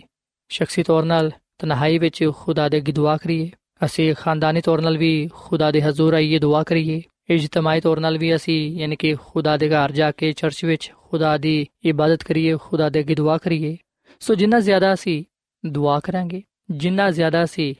[0.49, 3.51] ਸ਼ਖਸੀ ਤੌਰ 'ਤੇ ਤਨਹਾਈ ਵਿੱਚ ਖੁਦਾ ਦੇ ਅੱਗੇ ਦੁਆ ਕਰੀਏ।
[3.85, 8.35] ਅਸੀਂ ਖਾਨਦਾਨੀ ਤੌਰ 'ਤੇ ਵੀ ਖੁਦਾ ਦੇ ਹਜ਼ੂਰ ਆਈਏ ਦੁਆ ਕਰੀਏ। ਇਜਤਮਾਈ ਤੌਰ 'ਤੇ ਵੀ
[8.35, 12.89] ਅਸੀਂ ਯਾਨੀ ਕਿ ਖੁਦਾ ਦੇ ਘਰ ਜਾ ਕੇ ਚਰਚ ਵਿੱਚ ਖੁਦਾ ਦੀ ਇਬਾਦਤ ਕਰੀਏ, ਖੁਦਾ
[12.89, 13.77] ਦੇ ਅੱਗੇ ਦੁਆ ਕਰੀਏ।
[14.19, 15.23] ਸੋ ਜਿੰਨਾ ਜ਼ਿਆਦਾ ਅਸੀਂ
[15.65, 17.75] ਦੁਆ ਕਰਾਂਗੇ, ਜਿੰਨਾ ਜ਼ਿਆਦਾ ਅਸੀਂ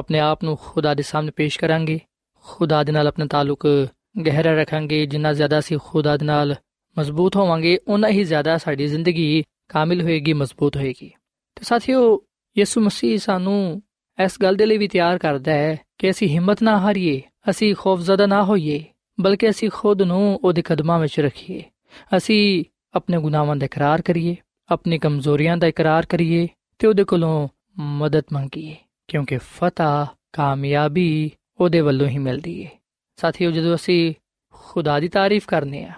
[0.00, 2.00] ਆਪਣੇ ਆਪ ਨੂੰ ਖੁਦਾ ਦੇ ਸਾਹਮਣੇ ਪੇਸ਼ ਕਰਾਂਗੇ।
[2.42, 3.88] ਖੁਦਾ ਦੇ ਨਾਲ ਆਪਣਾ ਤਾਲੁਕ
[4.26, 6.54] ਗਹਿਰਾ ਰੱਖਾਂਗੇ। ਜਿੰਨਾ ਜ਼ਿਆਦਾ ਅਸੀਂ ਖੁਦਾ ਦੇ ਨਾਲ
[6.98, 11.12] ਮਜ਼ਬੂਤ ਹੋਵਾਂਗੇ ਉਨਾ ਹੀ ਜ਼ਿਆਦਾ ਸਾਡੀ ਜ਼ਿੰਦਗੀ ਕਾਮਿਲ ਹੋਏਗੀ, ਮਜ਼ਬੂਤ ਹੋਏਗੀ।
[11.54, 12.20] ਤੇ ਸਾਥੀਓ,
[12.58, 13.82] ਯਿਸੂ ਮਸੀਹ ਸਾਨੂੰ
[14.24, 18.26] ਇਸ ਗੱਲ ਦੇ ਲਈ ਵੀ ਤਿਆਰ ਕਰਦਾ ਹੈ ਕਿ ਅਸੀਂ ਹਿੰਮਤ ਨਾ ਹਾਰੀਏ, ਅਸੀਂ ਖੌਫਜ਼ਦਾ
[18.26, 18.84] ਨਾ ਹੋਈਏ,
[19.20, 21.62] ਬਲਕਿ ਅਸੀਂ ਖੁਦ ਨੂੰ ਉਹਦੇ ਕਦਮਾਂ ਵਿੱਚ ਰੱਖੀਏ।
[22.16, 24.36] ਅਸੀਂ ਆਪਣੇ ਗੁਨਾਹਾਂ ਦਾ ਇਕਰਾਰ ਕਰੀਏ,
[24.70, 28.76] ਆਪਣੀ ਕਮਜ਼ੋਰੀਆਂ ਦਾ ਇਕਰਾਰ ਕਰੀਏ ਤੇ ਉਹਦੇ ਕੋਲੋਂ ਮਦਦ ਮੰਗੀਏ।
[29.10, 32.70] ਕਿਉਂਕਿ ਫਤਹ ਕਾਮਯਾਬੀ ਉਹਦੇ ਵੱਲੋਂ ਹੀ ਮਿਲਦੀ ਹੈ
[33.16, 34.14] ਸਾਥੀਓ, ਜਦੋਂ ਅਸੀਂ
[34.54, 35.92] ਖੁਦਾ ਦੀ ਤਾਰੀਫ ਕਰਨੇ ਆ,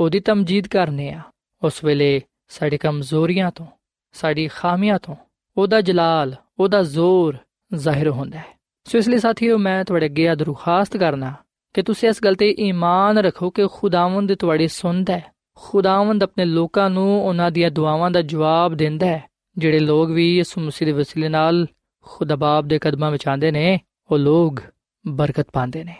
[0.00, 1.20] ਉਹਦੀ ਤਮਜੀਦ ਕਰਨੇ ਆ,
[1.62, 3.66] ਉਸ ਵੇਲੇ ਸਾਡੀ ਕਮਜ਼ੋਰੀਆਂ ਤੋਂ,
[4.12, 5.16] ਸਾਡੀ ਖਾਮੀਆਂ ਤੋਂ,
[5.56, 7.36] ਉਹਦਾ ਜਲਾਲ, ਉਹਦਾ ਜ਼ੋਰ
[7.74, 11.34] ਜ਼ਾਹਿਰ ਹੁੰਦਾ ਹੈ। ਸੋ ਇਸ ਲਈ ਸਾਥੀਓ, ਮੈਂ ਤੁਹਾਡੇ ਅੱਗੇ ਆ ਦਰਖਾਸਤ ਕਰਨਾ
[11.74, 16.90] ਕਿ ਤੁਸੀਂ ਇਸ ਗੱਲ ਤੇ ਈਮਾਨ ਰੱਖੋ ਕਿ ਖੁਦਾਵੰਦ ਤੁਹਾਡੀ ਸੁਣਦਾ ਹੈ। ਖੁਦਾਵੰਦ ਆਪਣੇ ਲੋਕਾਂ
[16.90, 19.24] ਨੂੰ ਉਹਨਾਂ ਦੀਆਂ ਦੁਆਵਾਂ ਦਾ ਜਵਾਬ ਦਿੰਦਾ ਹੈ,
[19.58, 21.66] ਜਿਹੜੇ ਲੋਕ ਵੀ ਇਸ ਮਸੀਹ ਦੇ ਵਸੀਲੇ ਨਾਲ
[22.04, 24.60] ਖੁਦਾਬਾਬ ਦੇ ਕਦਮਾਂ ਵਿੱਚ ਆਂਦੇ ਨੇ, ਉਹ ਲੋਕ
[25.06, 25.96] ਬਰਕਤ ਪਾਉਂਦੇ ਨੇ।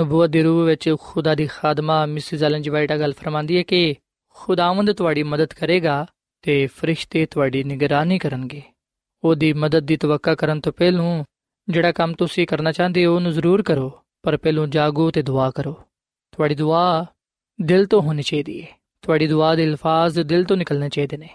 [0.00, 3.94] ਨਬੂਵਤ ਦੀ ਰੂਹ ਵਿੱਚ ਖੁਦਾ ਦੀ ਖਾਦਮਾ ਮਿਸਿਸ ਐਲਨ ਜੀ ਵਾਈਟਾ ਗੱਲ ਫਰਮਾਂਦੀ ਹੈ ਕਿ
[4.28, 6.06] ਖੁਦਾਵੰਦ ਤੁਹਾਡੀ ਮਦਦ ਕਰੇਗਾ
[6.42, 8.62] ਤੇ ਫਰਿਸ਼ਤੇ ਤੁਹਾਡੀ ਨਿਗਰਾਨੀ ਕਰਨਗੇ।
[9.24, 11.24] ਉਹਦੀ ਮਦਦ ਦੀ ਤਵੱਕਾ ਕਰਨ ਤੋਂ ਪਹਿਲਾਂ
[11.68, 15.72] ਜਿਹੜਾ ਕੰਮ ਤੁਸੀਂ ਕਰਨਾ ਚਾਹੁੰਦੇ ਹੋ, ਉਹਨੂੰ ਜ਼ਰੂਰ ਕਰੋ, ਪਰ ਪਹਿਲਾਂ ਜਾਗੋ ਤੇ ਦੁਆ ਕਰੋ।
[16.32, 17.06] ਤੁਹਾਡੀ ਦੁਆ
[17.60, 21.28] ਦਿਲ ਤੋਂ ਹੋਣੀ ਚਾਹੀਦੀ ਹੈ। ਤੁਹਾਡੀ ਦੁਆ ਦੇ ਅਲਫਾਜ਼ ਦਿਲ ਤੋਂ ਨਿਕਲਣੇ ਚਾਹੀਦੇ ਨੇ।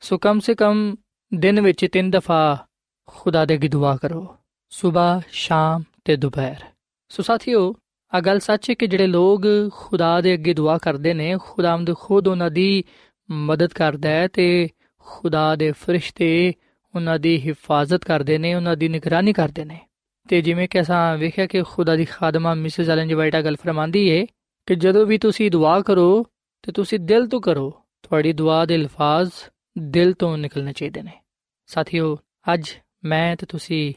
[0.00, 0.94] ਸੋ ਕਮ ਸੇ ਕਮ
[1.34, 2.66] ਦਿਨ ਵਿੱਚ ਤਿੰਨ ਦਫਾ
[3.16, 4.36] ਖੁਦਾ ਦੇ ਅੱਗੇ ਦੁਆ ਕਰੋ।
[4.70, 6.64] ਸਵੇਰ, ਸ਼ਾਮ ਤੇ ਦੁਪਹਿਰ।
[7.08, 7.74] ਸੋ ਸਾਥੀਓ
[8.14, 12.28] ਆ ਗੱਲ ਸੱਚ ਹੈ ਕਿ ਜਿਹੜੇ ਲੋਕ ਖੁਦਾ ਦੇ ਅੱਗੇ ਦੁਆ ਕਰਦੇ ਨੇ, ਖੁਦਾਵੰਦ ਖੁਦ
[12.28, 12.84] ਉਹਨਾਂ ਦੀ
[13.30, 16.52] ਮਦਦ ਕਰਦਾ ਹੈ ਤੇ ਖੁਦਾ ਦੇ ਫਰਿਸ਼ਤੇ
[16.94, 19.80] ਉਹਨਾਂ ਦੀ ਹਿਫਾਜ਼ਤ ਕਰਦੇ ਨੇ, ਉਹਨਾਂ ਦੀ ਨਿਗਰਾਨੀ ਕਰਦੇ ਨੇ।
[20.28, 24.08] ਤੇ ਜਿਵੇਂ ਕਿ ਅਸਾਂ ਵੇਖਿਆ ਕਿ ਖੁਦਾ ਦੀ ਖਾਦਮਾ ਮਿਸਿਸ ਐਲਨ ਜੀ ਵਾਈਟਾ ਗੱਲ ਫਰਮਾਂਦੀ
[24.08, 24.26] ਏ
[24.66, 26.26] ਕਿ ਜਦੋਂ ਵੀ ਤੁਸੀਂ ਦੁਆ ਕਰੋ
[26.62, 27.70] ਤੇ ਤੁਸੀਂ ਦਿਲ ਤੋਂ ਕਰੋ,
[28.02, 29.30] ਤੁਹਾਡੀ ਦੁਆ ਦੇ ਅਲਫਾਜ਼
[29.78, 31.20] ਦਿਲ ਤੋਂ ਨਿਕਲਣੇ ਚਾਹੀਦੇ ਨੇ।
[31.66, 32.18] ਸਾਥੀਓ,
[32.54, 32.70] ਅੱਜ
[33.04, 33.94] ਮੈਂ ਤੇ ਤੁਸੀਂ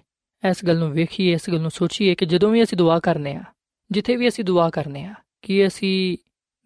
[0.50, 3.44] ਇਸ ਗੱਲ ਨੂੰ ਵੇਖੀਏ, ਇਸ ਗੱਲ ਨੂੰ ਸੋਚੀਏ ਕਿ ਜਦੋਂ ਵੀ ਅਸੀਂ ਦੁਆ ਕਰਨੇ ਆ,
[3.92, 6.18] ਜਿੱਥੇ ਵੀ ਅਸੀਂ ਦੁਆ ਕਰਨੇ ਆ, ਕਿ ਅਸੀਂ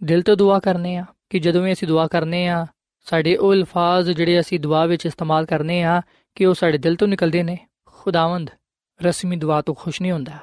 [0.04, 2.66] ਦਿਲ ਤੋਂ ਦੁਆ ਕਰਨੇ ਆ, ਕਿ ਜਦੋਂ ਵੀ ਅਸੀਂ ਦੁਆ ਕਰਨੇ ਆ,
[3.08, 6.02] ਸਾਡੇ ਉਹ ਅਲਫਾਜ਼ ਜਿਹੜੇ ਅਸੀਂ ਦੁਆ ਵਿੱਚ ਇਸਤੇਮਾਲ ਕਰਨੇ ਆ,
[6.36, 8.50] ਕਿ ਉਹ ਸਾਡੇ ਦਿਲ ਤੋਂ ਨਿਕਲਦੇ ਨੇ। ਖੁਦਾਵੰਦ,
[9.00, 10.38] ਰਸਮੀ ਦੁਆ ਤੋਂ ਖੁਸ਼ ਨਹੀਂ ਹੁੰਦਾ।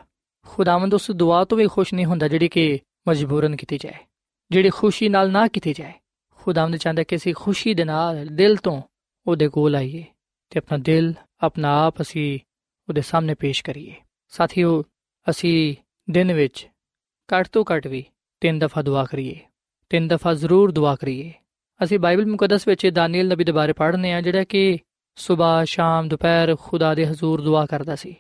[0.47, 2.79] ਖੁਦਾਵੰਦ ਉਸ ਦੁਆ ਤੋਂ ਵੀ ਖੁਸ਼ ਨਹੀਂ ਹੁੰਦਾ ਜਿਹੜੀ ਕਿ
[3.09, 4.05] ਮਜਬੂਰਨ ਕੀਤੀ ਜਾਏ,
[4.51, 5.93] ਜਿਹੜੀ ਖੁਸ਼ੀ ਨਾਲ ਨਾ ਕੀਤੀ ਜਾਏ।
[6.41, 8.83] ਖੁਦਾਵੰਦ ਚਾਹੁੰਦਾ ਕਿ ਅਸੀਂ ਖੁਸ਼ੀ ਦੇ ਨਾਲ, ਦਿਲ ਤੋਂ
[9.27, 10.05] ਉਹਦੇ ਕੋਲ ਆਈਏ
[10.51, 12.39] ਤੇ ਆਪਣਾ ਦਿਲ ਆਪਣਾ ਆਪ ਅਸੀਂ
[12.89, 13.95] ਉਹਦੇ ਸਾਹਮਣੇ ਪੇਸ਼ ਕਰੀਏ।
[14.29, 14.85] ਸਾਥੀਓ,
[15.31, 15.77] ਅਸੀਂ
[16.11, 16.69] ਦਿਨ ਵਿੱਚ
[17.35, 18.05] ਘੱਟ ਤੋਂ ਘੱਟ ਵੀ
[18.41, 19.41] ਤਿੰਨ ਦਫਾ ਦੁਆ ਕਰੀਏ।
[19.89, 21.33] ਤਿੰਨ ਦਫਾ ਜ਼ਰੂਰ ਦੁਆ ਕਰੀਏ।
[21.85, 24.79] ਅਸੀਂ ਬਾਈਬਲ ਮੁਕੱਦਸ ਵਿੱਚ ਦਾਨੀਏਲ ਨਬੀ ਦੇ ਬਾਰੇ ਪੜ੍ਹਨੇ ਆ, ਜਿਹੜਾ ਕਿ
[25.17, 28.17] ਸਵੇਰ, ਸ਼ਾਮ, ਦੁਪਹਿਰ ਖੁਦਾ ਦੇ ਹਜ਼ੂਰ ਦੁਆ ਕਰਦਾ ਸੀ।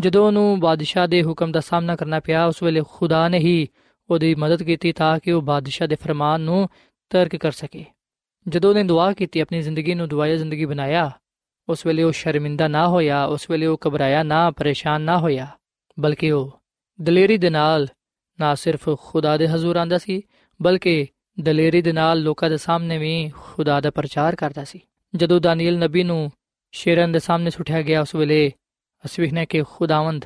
[0.00, 3.68] ਜਦੋਂ ਉਹਨੂੰ ਬਾਦਸ਼ਾਹ ਦੇ ਹੁਕਮ ਦਾ ਸਾਹਮਣਾ ਕਰਨਾ ਪਿਆ, ਉਸ ਵੇਲੇ ਖੁਦਾ ਨੇ ਹੀ
[4.10, 6.68] ਉਹਦੀ ਮਦਦ ਕੀਤੀ ਤਾਂ ਕਿ ਉਹ ਬਾਦਸ਼ਾਹ ਦੇ ਫਰਮਾਨ ਨੂੰ
[7.10, 7.84] ਤਰਕ ਕਰ ਸਕੇ।
[8.48, 11.10] ਜਦੋਂ ਉਹਨੇ ਦੁਆ ਕੀਤੀ, ਆਪਣੀ ਜ਼ਿੰਦਗੀ ਨੂੰ ਦੁਆਇਆ ਜ਼ਿੰਦਗੀ ਬਣਾਇਆ
[11.68, 15.46] ਉਸ ਵੇਲੇ ਉਹ ਸ਼ਰਮਿੰਦਾ ਨਾ ਹੋਇਆ, ਉਸ ਵੇਲੇ ਉਹ ਘਬਰਾਇਆ ਨਾ, ਪਰੇਸ਼ਾਨ ਨਾ ਹੋਇਆ,
[16.00, 16.60] ਬਲਕਿ ਉਹ
[17.00, 17.88] ਦਲੇਰੀ ਦੇ ਨਾਲ
[18.40, 20.22] ਨਾ ਸਿਰਫ ਖੁਦਾ ਦੇ ਹਜ਼ੂਰ ਆਂਦਾ ਸੀ,
[20.62, 21.06] ਬਲਕਿ
[21.40, 24.80] ਦਲੇਰੀ ਦੇ ਨਾਲ ਲੋਕਾਂ ਦੇ ਸਾਹਮਣੇ ਵੀ ਖੁਦਾ ਦਾ ਪ੍ਰਚਾਰ ਕਰਦਾ ਸੀ।
[25.14, 26.32] ਜਦੋਂ ਦਾਨੀਏਲ ਨਬੀ ਨੂੰ
[26.72, 28.52] ਸ਼ੇਰਨ ਦੇ ਸਾਹਮਣੇ ਸੁੱਟਿਆ ਗਿਆ, ਉਸ ਵੇਲੇ
[29.04, 30.24] ਅਸੀਂ ਵੇਖਨੇ ਕਿ ਖੁਦਾਵੰਦ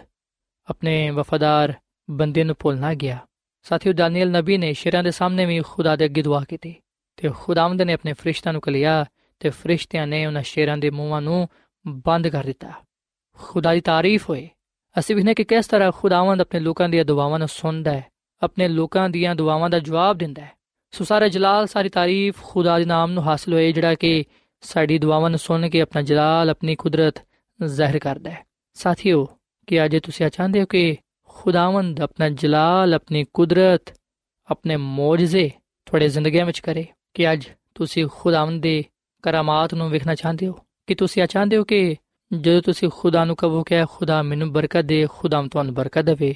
[0.69, 1.75] ਆਪਣੇ ਵਫਾਦਾਰ
[2.11, 3.19] ਬੰਦੇ ਨੂੰ ਭੁੱਲ ਨਾ ਗਿਆ।
[3.63, 6.75] ਸਾਥੀਓ ਦਾਨੀਏਲ ਨਬੀ ਨੇ ਸ਼ੇਰਾਂ ਦੇ ਸਾਹਮਣੇ ਵੀ ਖੁਦਾ ਦੇ ਅੱਗੇ ਦੁਆ ਕੀਤੀ
[7.17, 9.05] ਤੇ ਖੁਦਾਵੰਦ ਨੇ ਆਪਣੇ ਫਰਿਸ਼ਤਿਆਂ ਨੂੰ ਕਲਿਆ
[9.39, 11.49] ਤੇ ਫਰਿਸ਼ਤਿਆਂ ਨੇ ਉਹਨਾਂ ਸ਼ੇਰਾਂ ਦੇ ਮੂੰਹਾਂ ਨੂੰ
[11.87, 12.73] ਬੰਦ ਕਰ ਦਿੱਤਾ।
[13.39, 14.49] ਖੁਦਾ ਦੀ ਤਾਰੀਫ ਹੋਏ।
[14.99, 18.07] ਅਸੀਂ ਵੇਖਨੇ ਕਿ ਕਿਸ ਤਰ੍ਹਾਂ ਖੁਦਾਵੰਦ ਆਪਣੇ ਲੋਕਾਂ ਦੀਆਂ ਦੁਆਵਾਂ ਨੂੰ ਸੁਣਦਾ ਹੈ,
[18.43, 20.51] ਆਪਣੇ ਲੋਕਾਂ ਦੀਆਂ ਦੁਆਵਾਂ ਦਾ ਜਵਾਬ ਦਿੰਦਾ ਹੈ।
[20.91, 24.25] ਸੋ ਸਾਰੇ ਜਲਾਲ, ਸਾਰੀ ਤਾਰੀਫ ਖੁਦਾ ਦੇ ਨਾਮ ਨੂੰ ਹਾਸਲ ਹੋਏ, ਜਿਹੜਾ ਕਿ
[24.61, 27.15] ਸਾਡੀ ਦੁਆਵਾਂ ਨੂੰ ਸੁਣ ਕੇ ਆਪਣਾ ਜਲਾਲ, ਆਪਣੀ ਕੁਦਰਤ
[27.65, 29.29] ਜ਼ਾਹਿਰ ਕਰਦਾ ਹੈ। ਸਾਥੀਓ,
[29.67, 30.97] ਕਿ ਅੱਜ ਤੁਸੀਂ ਚਾਹੁੰਦੇ ਹੋ ਕਿ
[31.29, 34.01] ਖੁਦਾਵੰਦ ਆਪਣਾ ਜਲਾਲ, ਆਪਣੀ ਕੁਦਰਤ,
[34.51, 35.51] ਆਪਣੇ ਮੌਜਜ਼ੇ
[35.87, 36.87] ਤੁਹਾਡੇ ਜ਼ਿੰਦਗੀਆਂ ਵਿੱਚ ਕਰੇ?
[37.15, 38.85] ਕਿ ਅੱਜ ਤੁਸੀਂ ਖੁਦਾਵੰਦ ਦੇ
[39.27, 40.53] ਕਰਾਮਾਤ ਨੂੰ ਵੇਖਣਾ ਚਾਹੁੰਦੇ ਹੋ?
[40.87, 41.97] ਕਿ ਤੁਸੀਂ ਚਾਹੁੰਦੇ ਹੋ ਕਿ
[42.33, 46.35] ਜਦੋਂ ਤੁਸੀਂ ਖੁਦਾ ਨੂੰ ਕਹੋ ਕਿ ਖੁਦਾ ਮੈਨੂੰ ਬਰਕਤ ਦੇ, ਖੁਦਾ ਤੁਹਾਨੂੰ ਬਰਕਤ ਦੇਵੇ।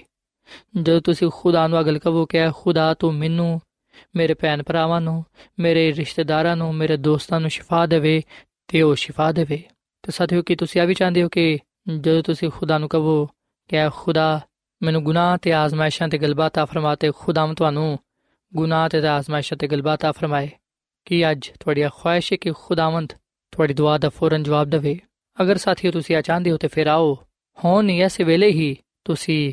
[0.82, 3.60] ਜਦੋਂ ਤੁਸੀਂ ਖੁਦਾ ਨੂੰ ਅਗਲ ਕਹੋ ਕਿ ਖੁਦਾ ਤੂੰ ਮੈਨੂੰ,
[4.16, 5.24] ਮੇਰੇ ਭੈਣ ਭਰਾਵਾਂ ਨੂੰ,
[5.58, 8.22] ਮੇਰੇ ਰਿਸ਼ਤੇਦਾਰਾਂ ਨੂੰ, ਮੇਰੇ ਦੋਸਤਾਂ ਨੂੰ ਸ਼ਿਫਾ ਦੇਵੇ
[8.68, 9.62] ਤੇ ਉਹ ਸ਼ਿਫਾ ਦੇਵੇ।
[10.02, 11.58] ਤੇ ਸਾਥੀਓ, ਕਿ ਤੁਸੀਂ ਆ ਵੀ ਚਾਹੁੰਦੇ ਹੋ ਕਿ
[12.00, 13.26] ਜਦੋਂ ਤੁਸੀਂ ਖੁਦਾ ਨੂੰ ਕਹੋ
[13.68, 14.40] ਕਿ ਖੁਦਾ
[14.82, 17.98] ਮੈਨੂੰ ਗੁਨਾਹ ਤੇ ਆਜ਼ਮਾਇਸ਼ਾਂ ਤੇ ਗਲਬਾ ਤਾ ਫਰਮਾ ਤੇ ਖੁਦਾਮ ਤੁਹਾਨੂੰ
[18.54, 20.50] ਗੁਨਾਹ ਤੇ ਆਜ਼ਮਾਇਸ਼ਾਂ ਤੇ ਗਲਬਾ ਤਾ ਫਰਮਾਏ
[21.10, 23.12] ਕਿ ਅੱਜ ਤੁਹਾਡੀ ਖੁਆਇਸ਼ ਹੈ ਕਿ ਖੁਦਾਵੰਦ
[23.52, 25.00] ਤੁਹਾਡੀ ਦੁਆ ਦਾ ਫੌਰਨ ਜਵਾਬ ਦੇਵੇ।
[25.42, 27.18] ਅਗਰ ਸਾਥੀਓ ਤੁਸੀਂ ਆ ਚਾਹੁੰਦੇ ਹੋ ਤੇ ਫਿਰ ਆਓ।
[27.64, 29.52] ਹੋਣ ਨਹੀਂ ਐਸੇ ਵੇਲੇ ਹੀ ਤੁਸੀਂ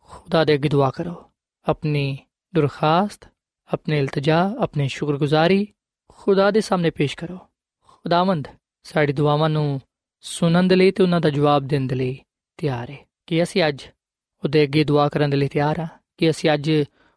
[0.00, 1.30] ਖੁਦਾ ਦੇ ਅੱਗੇ ਦੁਆ ਕਰੋ।
[1.68, 2.18] ਆਪਣੀ
[2.54, 3.28] ਦਰਖਾਸਤ,
[3.72, 5.68] ਆਪਣੇ ਇਲਤਜਾ, ਆਪਣੀ ਸ਼ੁਕਰਗੁਜ਼ਾਰੀ
[6.08, 7.38] ਖੁਦਾ ਦੇ ਸਾਹਮਣੇ ਪੇਸ਼ ਕਰੋ।
[7.82, 8.48] ਖੁਦਾਵੰਦ,
[8.82, 9.80] ਸਾਡੀ ਦੁਆਵਾਂ ਨੂੰ
[10.20, 12.18] ਸੁਣਨ ਦੇ ਲਈ ਤੇ ਉਹਨਾਂ ਦਾ ਜਵਾਬ ਦੇਣ ਦੇ ਲਈ
[12.56, 13.82] ਤਿਆਰ ਹੈ ਕਿ ਅਸੀਂ ਅੱਜ
[14.44, 16.72] ਉਹਦੇ ਅੱਗੇ ਦੁਆ ਕਰਨ ਦੇ ਲਈ ਤਿਆਰ ਹਾਂ, ਕਿ ਅਸੀਂ ਅੱਜ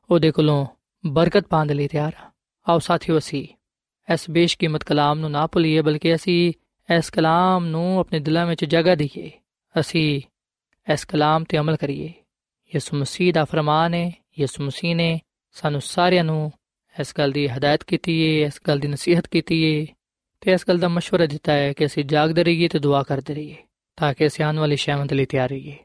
[0.10, 0.66] ਉਹਦੇ ਕੋਲੋਂ
[1.06, 2.32] ਬਰਕਤ ਪਾਉਣ ਦੇ ਲਈ ਤਿਆਰ ਹਾਂ।
[2.70, 3.48] ਆਓ ਸਾਥੀਓ ਅਸੀਂ
[4.09, 6.53] ਇਸ ਬੇਸ਼ਕੀਮਤ ਕਲਾਮ ਨੂੰ ਨਾ ਭੁੱਲੀਏ ਬਲਕਿ ਅਸੀਂ
[6.89, 9.31] ਇਸ ਕਲਾਮ ਨੂੰ ਆਪਣੇ ਦਿਲਾਂ ਵਿੱਚ ਜਗ੍ਹਾ ਦਈਏ
[9.81, 10.21] ਅਸੀਂ
[10.93, 12.13] ਇਸ ਕਲਾਮ ਤੇ ਅਮਲ ਕਰੀਏ
[12.73, 15.21] ਯਿਸੂ ਮਸੀਹ ਦਾ ਫਰਮਾਨ ਹੈ ਯਿਸੂ ਮਸੀਹ ਨੇ
[15.57, 16.53] ਸਾਨੂੰ ਸਾਰਿਆਂ ਨੂੰ
[17.01, 19.87] ਇਸ ਗੱਲ ਦੀ ਹਦਾਇਤ ਕੀਤੀ ਹੈ ਇਸ ਗੱਲ ਦੀ ਨਸੀਹਤ ਕੀਤੀ ਹੈ
[20.41, 23.57] ਤੇ ਇਸ ਗੱਲ ਦਾ مشورہ ਦਿੱਤਾ ਹੈ ਕਿ ਅਸੀਂ ਜਾਗਦੇ ਰਹੀਏ ਤੇ ਦੁਆ ਕਰਦੇ ਰਹੀਏ
[23.97, 25.77] ਤਾਂ ਕਿ ਅਸੀਂ ਆਉਣ ਵਾਲੀ ਸ਼ੈਵਾਂ ਦੇ ਲਈ ਤਿਆਰ ਰਹੀਏ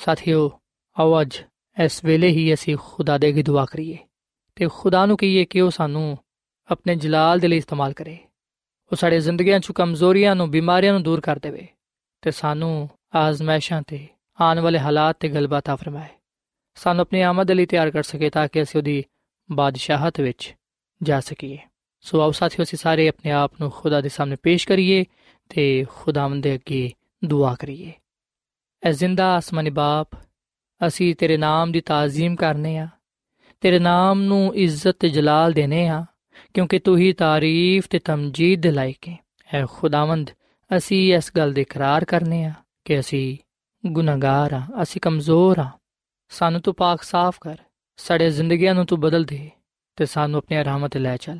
[0.00, 0.50] ਸਾਥੀਓ
[0.96, 1.36] ਆਓ ਅੱਜ
[1.76, 3.98] ਇਸ ਵੇਲੇ ਹੀ ਅਸੀਂ ਖੁਦਾ ਦੇ ਅੱਗੇ ਦੁਆ ਕਰੀਏ
[4.54, 6.18] ਤੇ ਖੁਦਾ ਨੂੰ ਕਹੀਏ ਕਿ ਉਹ ਸਾਨੂੰ
[6.71, 8.17] ਆਪਣੇ ਜਲਾਲ ਦੇ ਲਈ ਇਸਤੇਮਾਲ ਕਰੇ।
[8.91, 11.67] ਉਹ ਸਾਡੇ ਜ਼ਿੰਦਗੀਆਂ 'ਚ ਕਮਜ਼ੋਰੀਆਂ ਨੂੰ, ਬਿਮਾਰੀਆਂ ਨੂੰ ਦੂਰ ਕਰ ਦੇਵੇ
[12.21, 14.07] ਤੇ ਸਾਨੂੰ ਆਜ਼ਮਾਇਸ਼ਾਂ ਤੇ
[14.41, 16.07] ਆਉਣ ਵਾਲੇ ਹਾਲਾਤ ਤੇ ਗਲਬਾ ਤਾ ਫਰਮਾਏ।
[16.75, 19.03] ਸਾਨੂੰ ਆਪਣੀ ਆਮਦ ਲਈ ਤਿਆਰ ਕਰ ਸਕੇ ਤਾਂ ਕਿ ਅਸੀਂ ਉਹਦੀ
[19.51, 20.55] ਬਾਦਸ਼ਾਹਤ ਵਿੱਚ
[21.03, 21.57] ਜਾ ਸਕੀਏ।
[22.01, 25.05] ਸੋ ਆਓ ਸਾਥੀਓ, ਅਸੀਂ ਸਾਰੇ ਆਪਣੇ ਆਪ ਨੂੰ ਖੁਦਾ ਦੇ ਸਾਹਮਣੇ ਪੇਸ਼ ਕਰੀਏ
[25.49, 26.91] ਤੇ ਖੁਦਾਵੰਦ ਦੇ ਅੱਗੇ
[27.25, 27.93] ਦੁਆ ਕਰੀਏ।
[28.83, 30.09] ਐ ਜ਼ਿੰਦਾ ਆਸਮਾਨੀ ਬਾਪ,
[30.87, 32.87] ਅਸੀਂ ਤੇਰੇ ਨਾਮ ਦੀ ਤਾਜ਼ੀਮ ਕਰਨੇ ਆ,
[33.61, 36.05] ਤੇਰੇ ਨਾਮ ਨੂੰ ਇੱਜ਼ਤ ਤੇ ਜਲਾਲ ਦੇਨੇ ਆ
[36.53, 39.17] ਕਿਉਂਕਿ ਤੂੰ ਹੀ ਤਾਰੀਫ ਤੇ ਤਮਜੀਦ ਦੇ ਲਾਇਕ ਹੈ
[39.53, 40.31] ਐ ਖੁਦਾਵੰਦ,
[40.77, 42.53] ਅਸੀਂ ਇਸ ਗੱਲ ਦੇ ਇਕਰਾਰ ਕਰਨੇ ਆ
[42.85, 43.37] ਕਿ ਅਸੀਂ
[43.85, 45.69] ਗੁਨਾਹਗਾਰ ਆ, ਅਸੀਂ ਕਮਜ਼ੋਰ ਆ।
[46.29, 47.57] ਸਾਨੂੰ ਤੂੰ ਪਾਕ ਸਾਫ਼ ਕਰ,
[47.97, 49.49] ਸਾਡੇ ਜ਼ਿੰਦਗੀਆਂ ਨੂੰ ਤੂੰ ਬਦਲ ਦੇ
[49.95, 51.39] ਤੇ ਸਾਨੂੰ ਆਪਣੀ ਰਹਿਮਤ ਲੈ ਚੱਲ।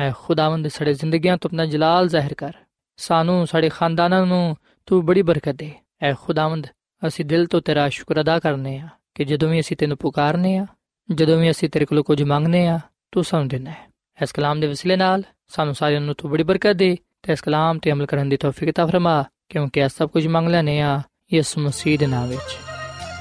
[0.00, 2.52] ਐ ਖੁਦਾਵੰਦ, ਸਾਡੇ ਜ਼ਿੰਦਗੀਆਂ ਤੋਂ ਆਪਣਾ ਜਲਾਲ ਜ਼ਾਹਿਰ ਕਰ।
[2.96, 6.66] ਸਾਨੂੰ, ਸਾਡੇ ਖਾਨਦਾਨਾਂ ਨੂੰ ਤੂੰ ਬੜੀ ਬਰਕਤ ਦੇ। ਐ ਖੁਦਾਵੰਦ,
[7.06, 10.66] ਅਸੀਂ ਦਿਲ ਤੋਂ ਤੇਰਾ ਸ਼ੁਕਰ ਅਦਾ ਕਰਨੇ ਆ ਕਿ ਜਦੋਂ ਵੀ ਅਸੀਂ ਤੈਨੂੰ ਪੁਕਾਰਨੇ ਆ,
[11.12, 12.80] ਜਦੋਂ ਵੀ ਅਸੀਂ ਤੇਰੇ ਕੋਲੋਂ ਕੁਝ ਮੰਗਨੇ ਆ,
[13.12, 13.87] ਤੂੰ ਸਾਨੂੰ ਦੇਣਾ ਹੈ।
[14.22, 17.78] ਇਸ ਕਲਾਮ ਦੇ ਵਸਿਲੇ ਨਾਲ ਸਾਨੂੰ ਸਾਰਿਆਂ ਨੂੰ ਤੂੰ ਬੜੀ ਬਰਕਤ ਦੇ ਤੇ ਇਸ ਕਲਾਮ
[17.78, 21.02] ਤੇ ਅਮਲ ਕਰਨ ਦੀ ਤੌਫੀਕ ਤਾ ਫਰਮਾ, ਕਿਉਂਕਿ ਇਹ ਸਭ ਕੁਝ ਮੰਗ ਲੈਨੇ ਆ
[21.34, 22.58] ਯਿਸੂ ਮਸੀਹ ਦੇ ਨਾਮ ਵਿੱਚ।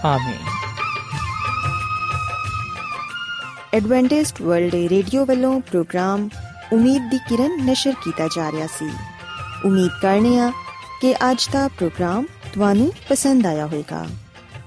[0.05, 0.37] ਆਮੀਨ।
[3.73, 6.29] ਐਡਵੈਂਟਿਸਟ ਵਰਲਡ ਰੇਡੀਓ ਵੱਲੋਂ ਪ੍ਰੋਗਰਾਮ
[6.73, 8.89] ਉਮੀਦ ਦੀ ਕਿਰਨ ਨਿਸ਼ਰ ਕੀਤਾ ਜਾ ਰਿਹਾ ਸੀ।
[9.65, 10.51] ਉਮੀਦ ਕਰਨੇ ਆ
[11.01, 14.05] ਕਿ ਅੱਜ ਦਾ ਪ੍ਰੋਗਰਾਮ ਤੁਹਾਨੂੰ ਪਸੰਦ ਆਇਆ ਹੋਵੇਗਾ।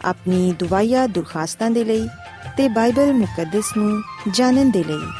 [0.04, 2.08] ਆਪਣੀ ਦੁਆਇਆ ਦੁਰਖਾਸਤਾਂ ਦੇ ਲਈ
[2.56, 5.19] ਤੇ ਬਾਈਬਲ ਮੁਕੱਦਸ ਨੂੰ ਜਾਣਨ ਦੇ ਲਈ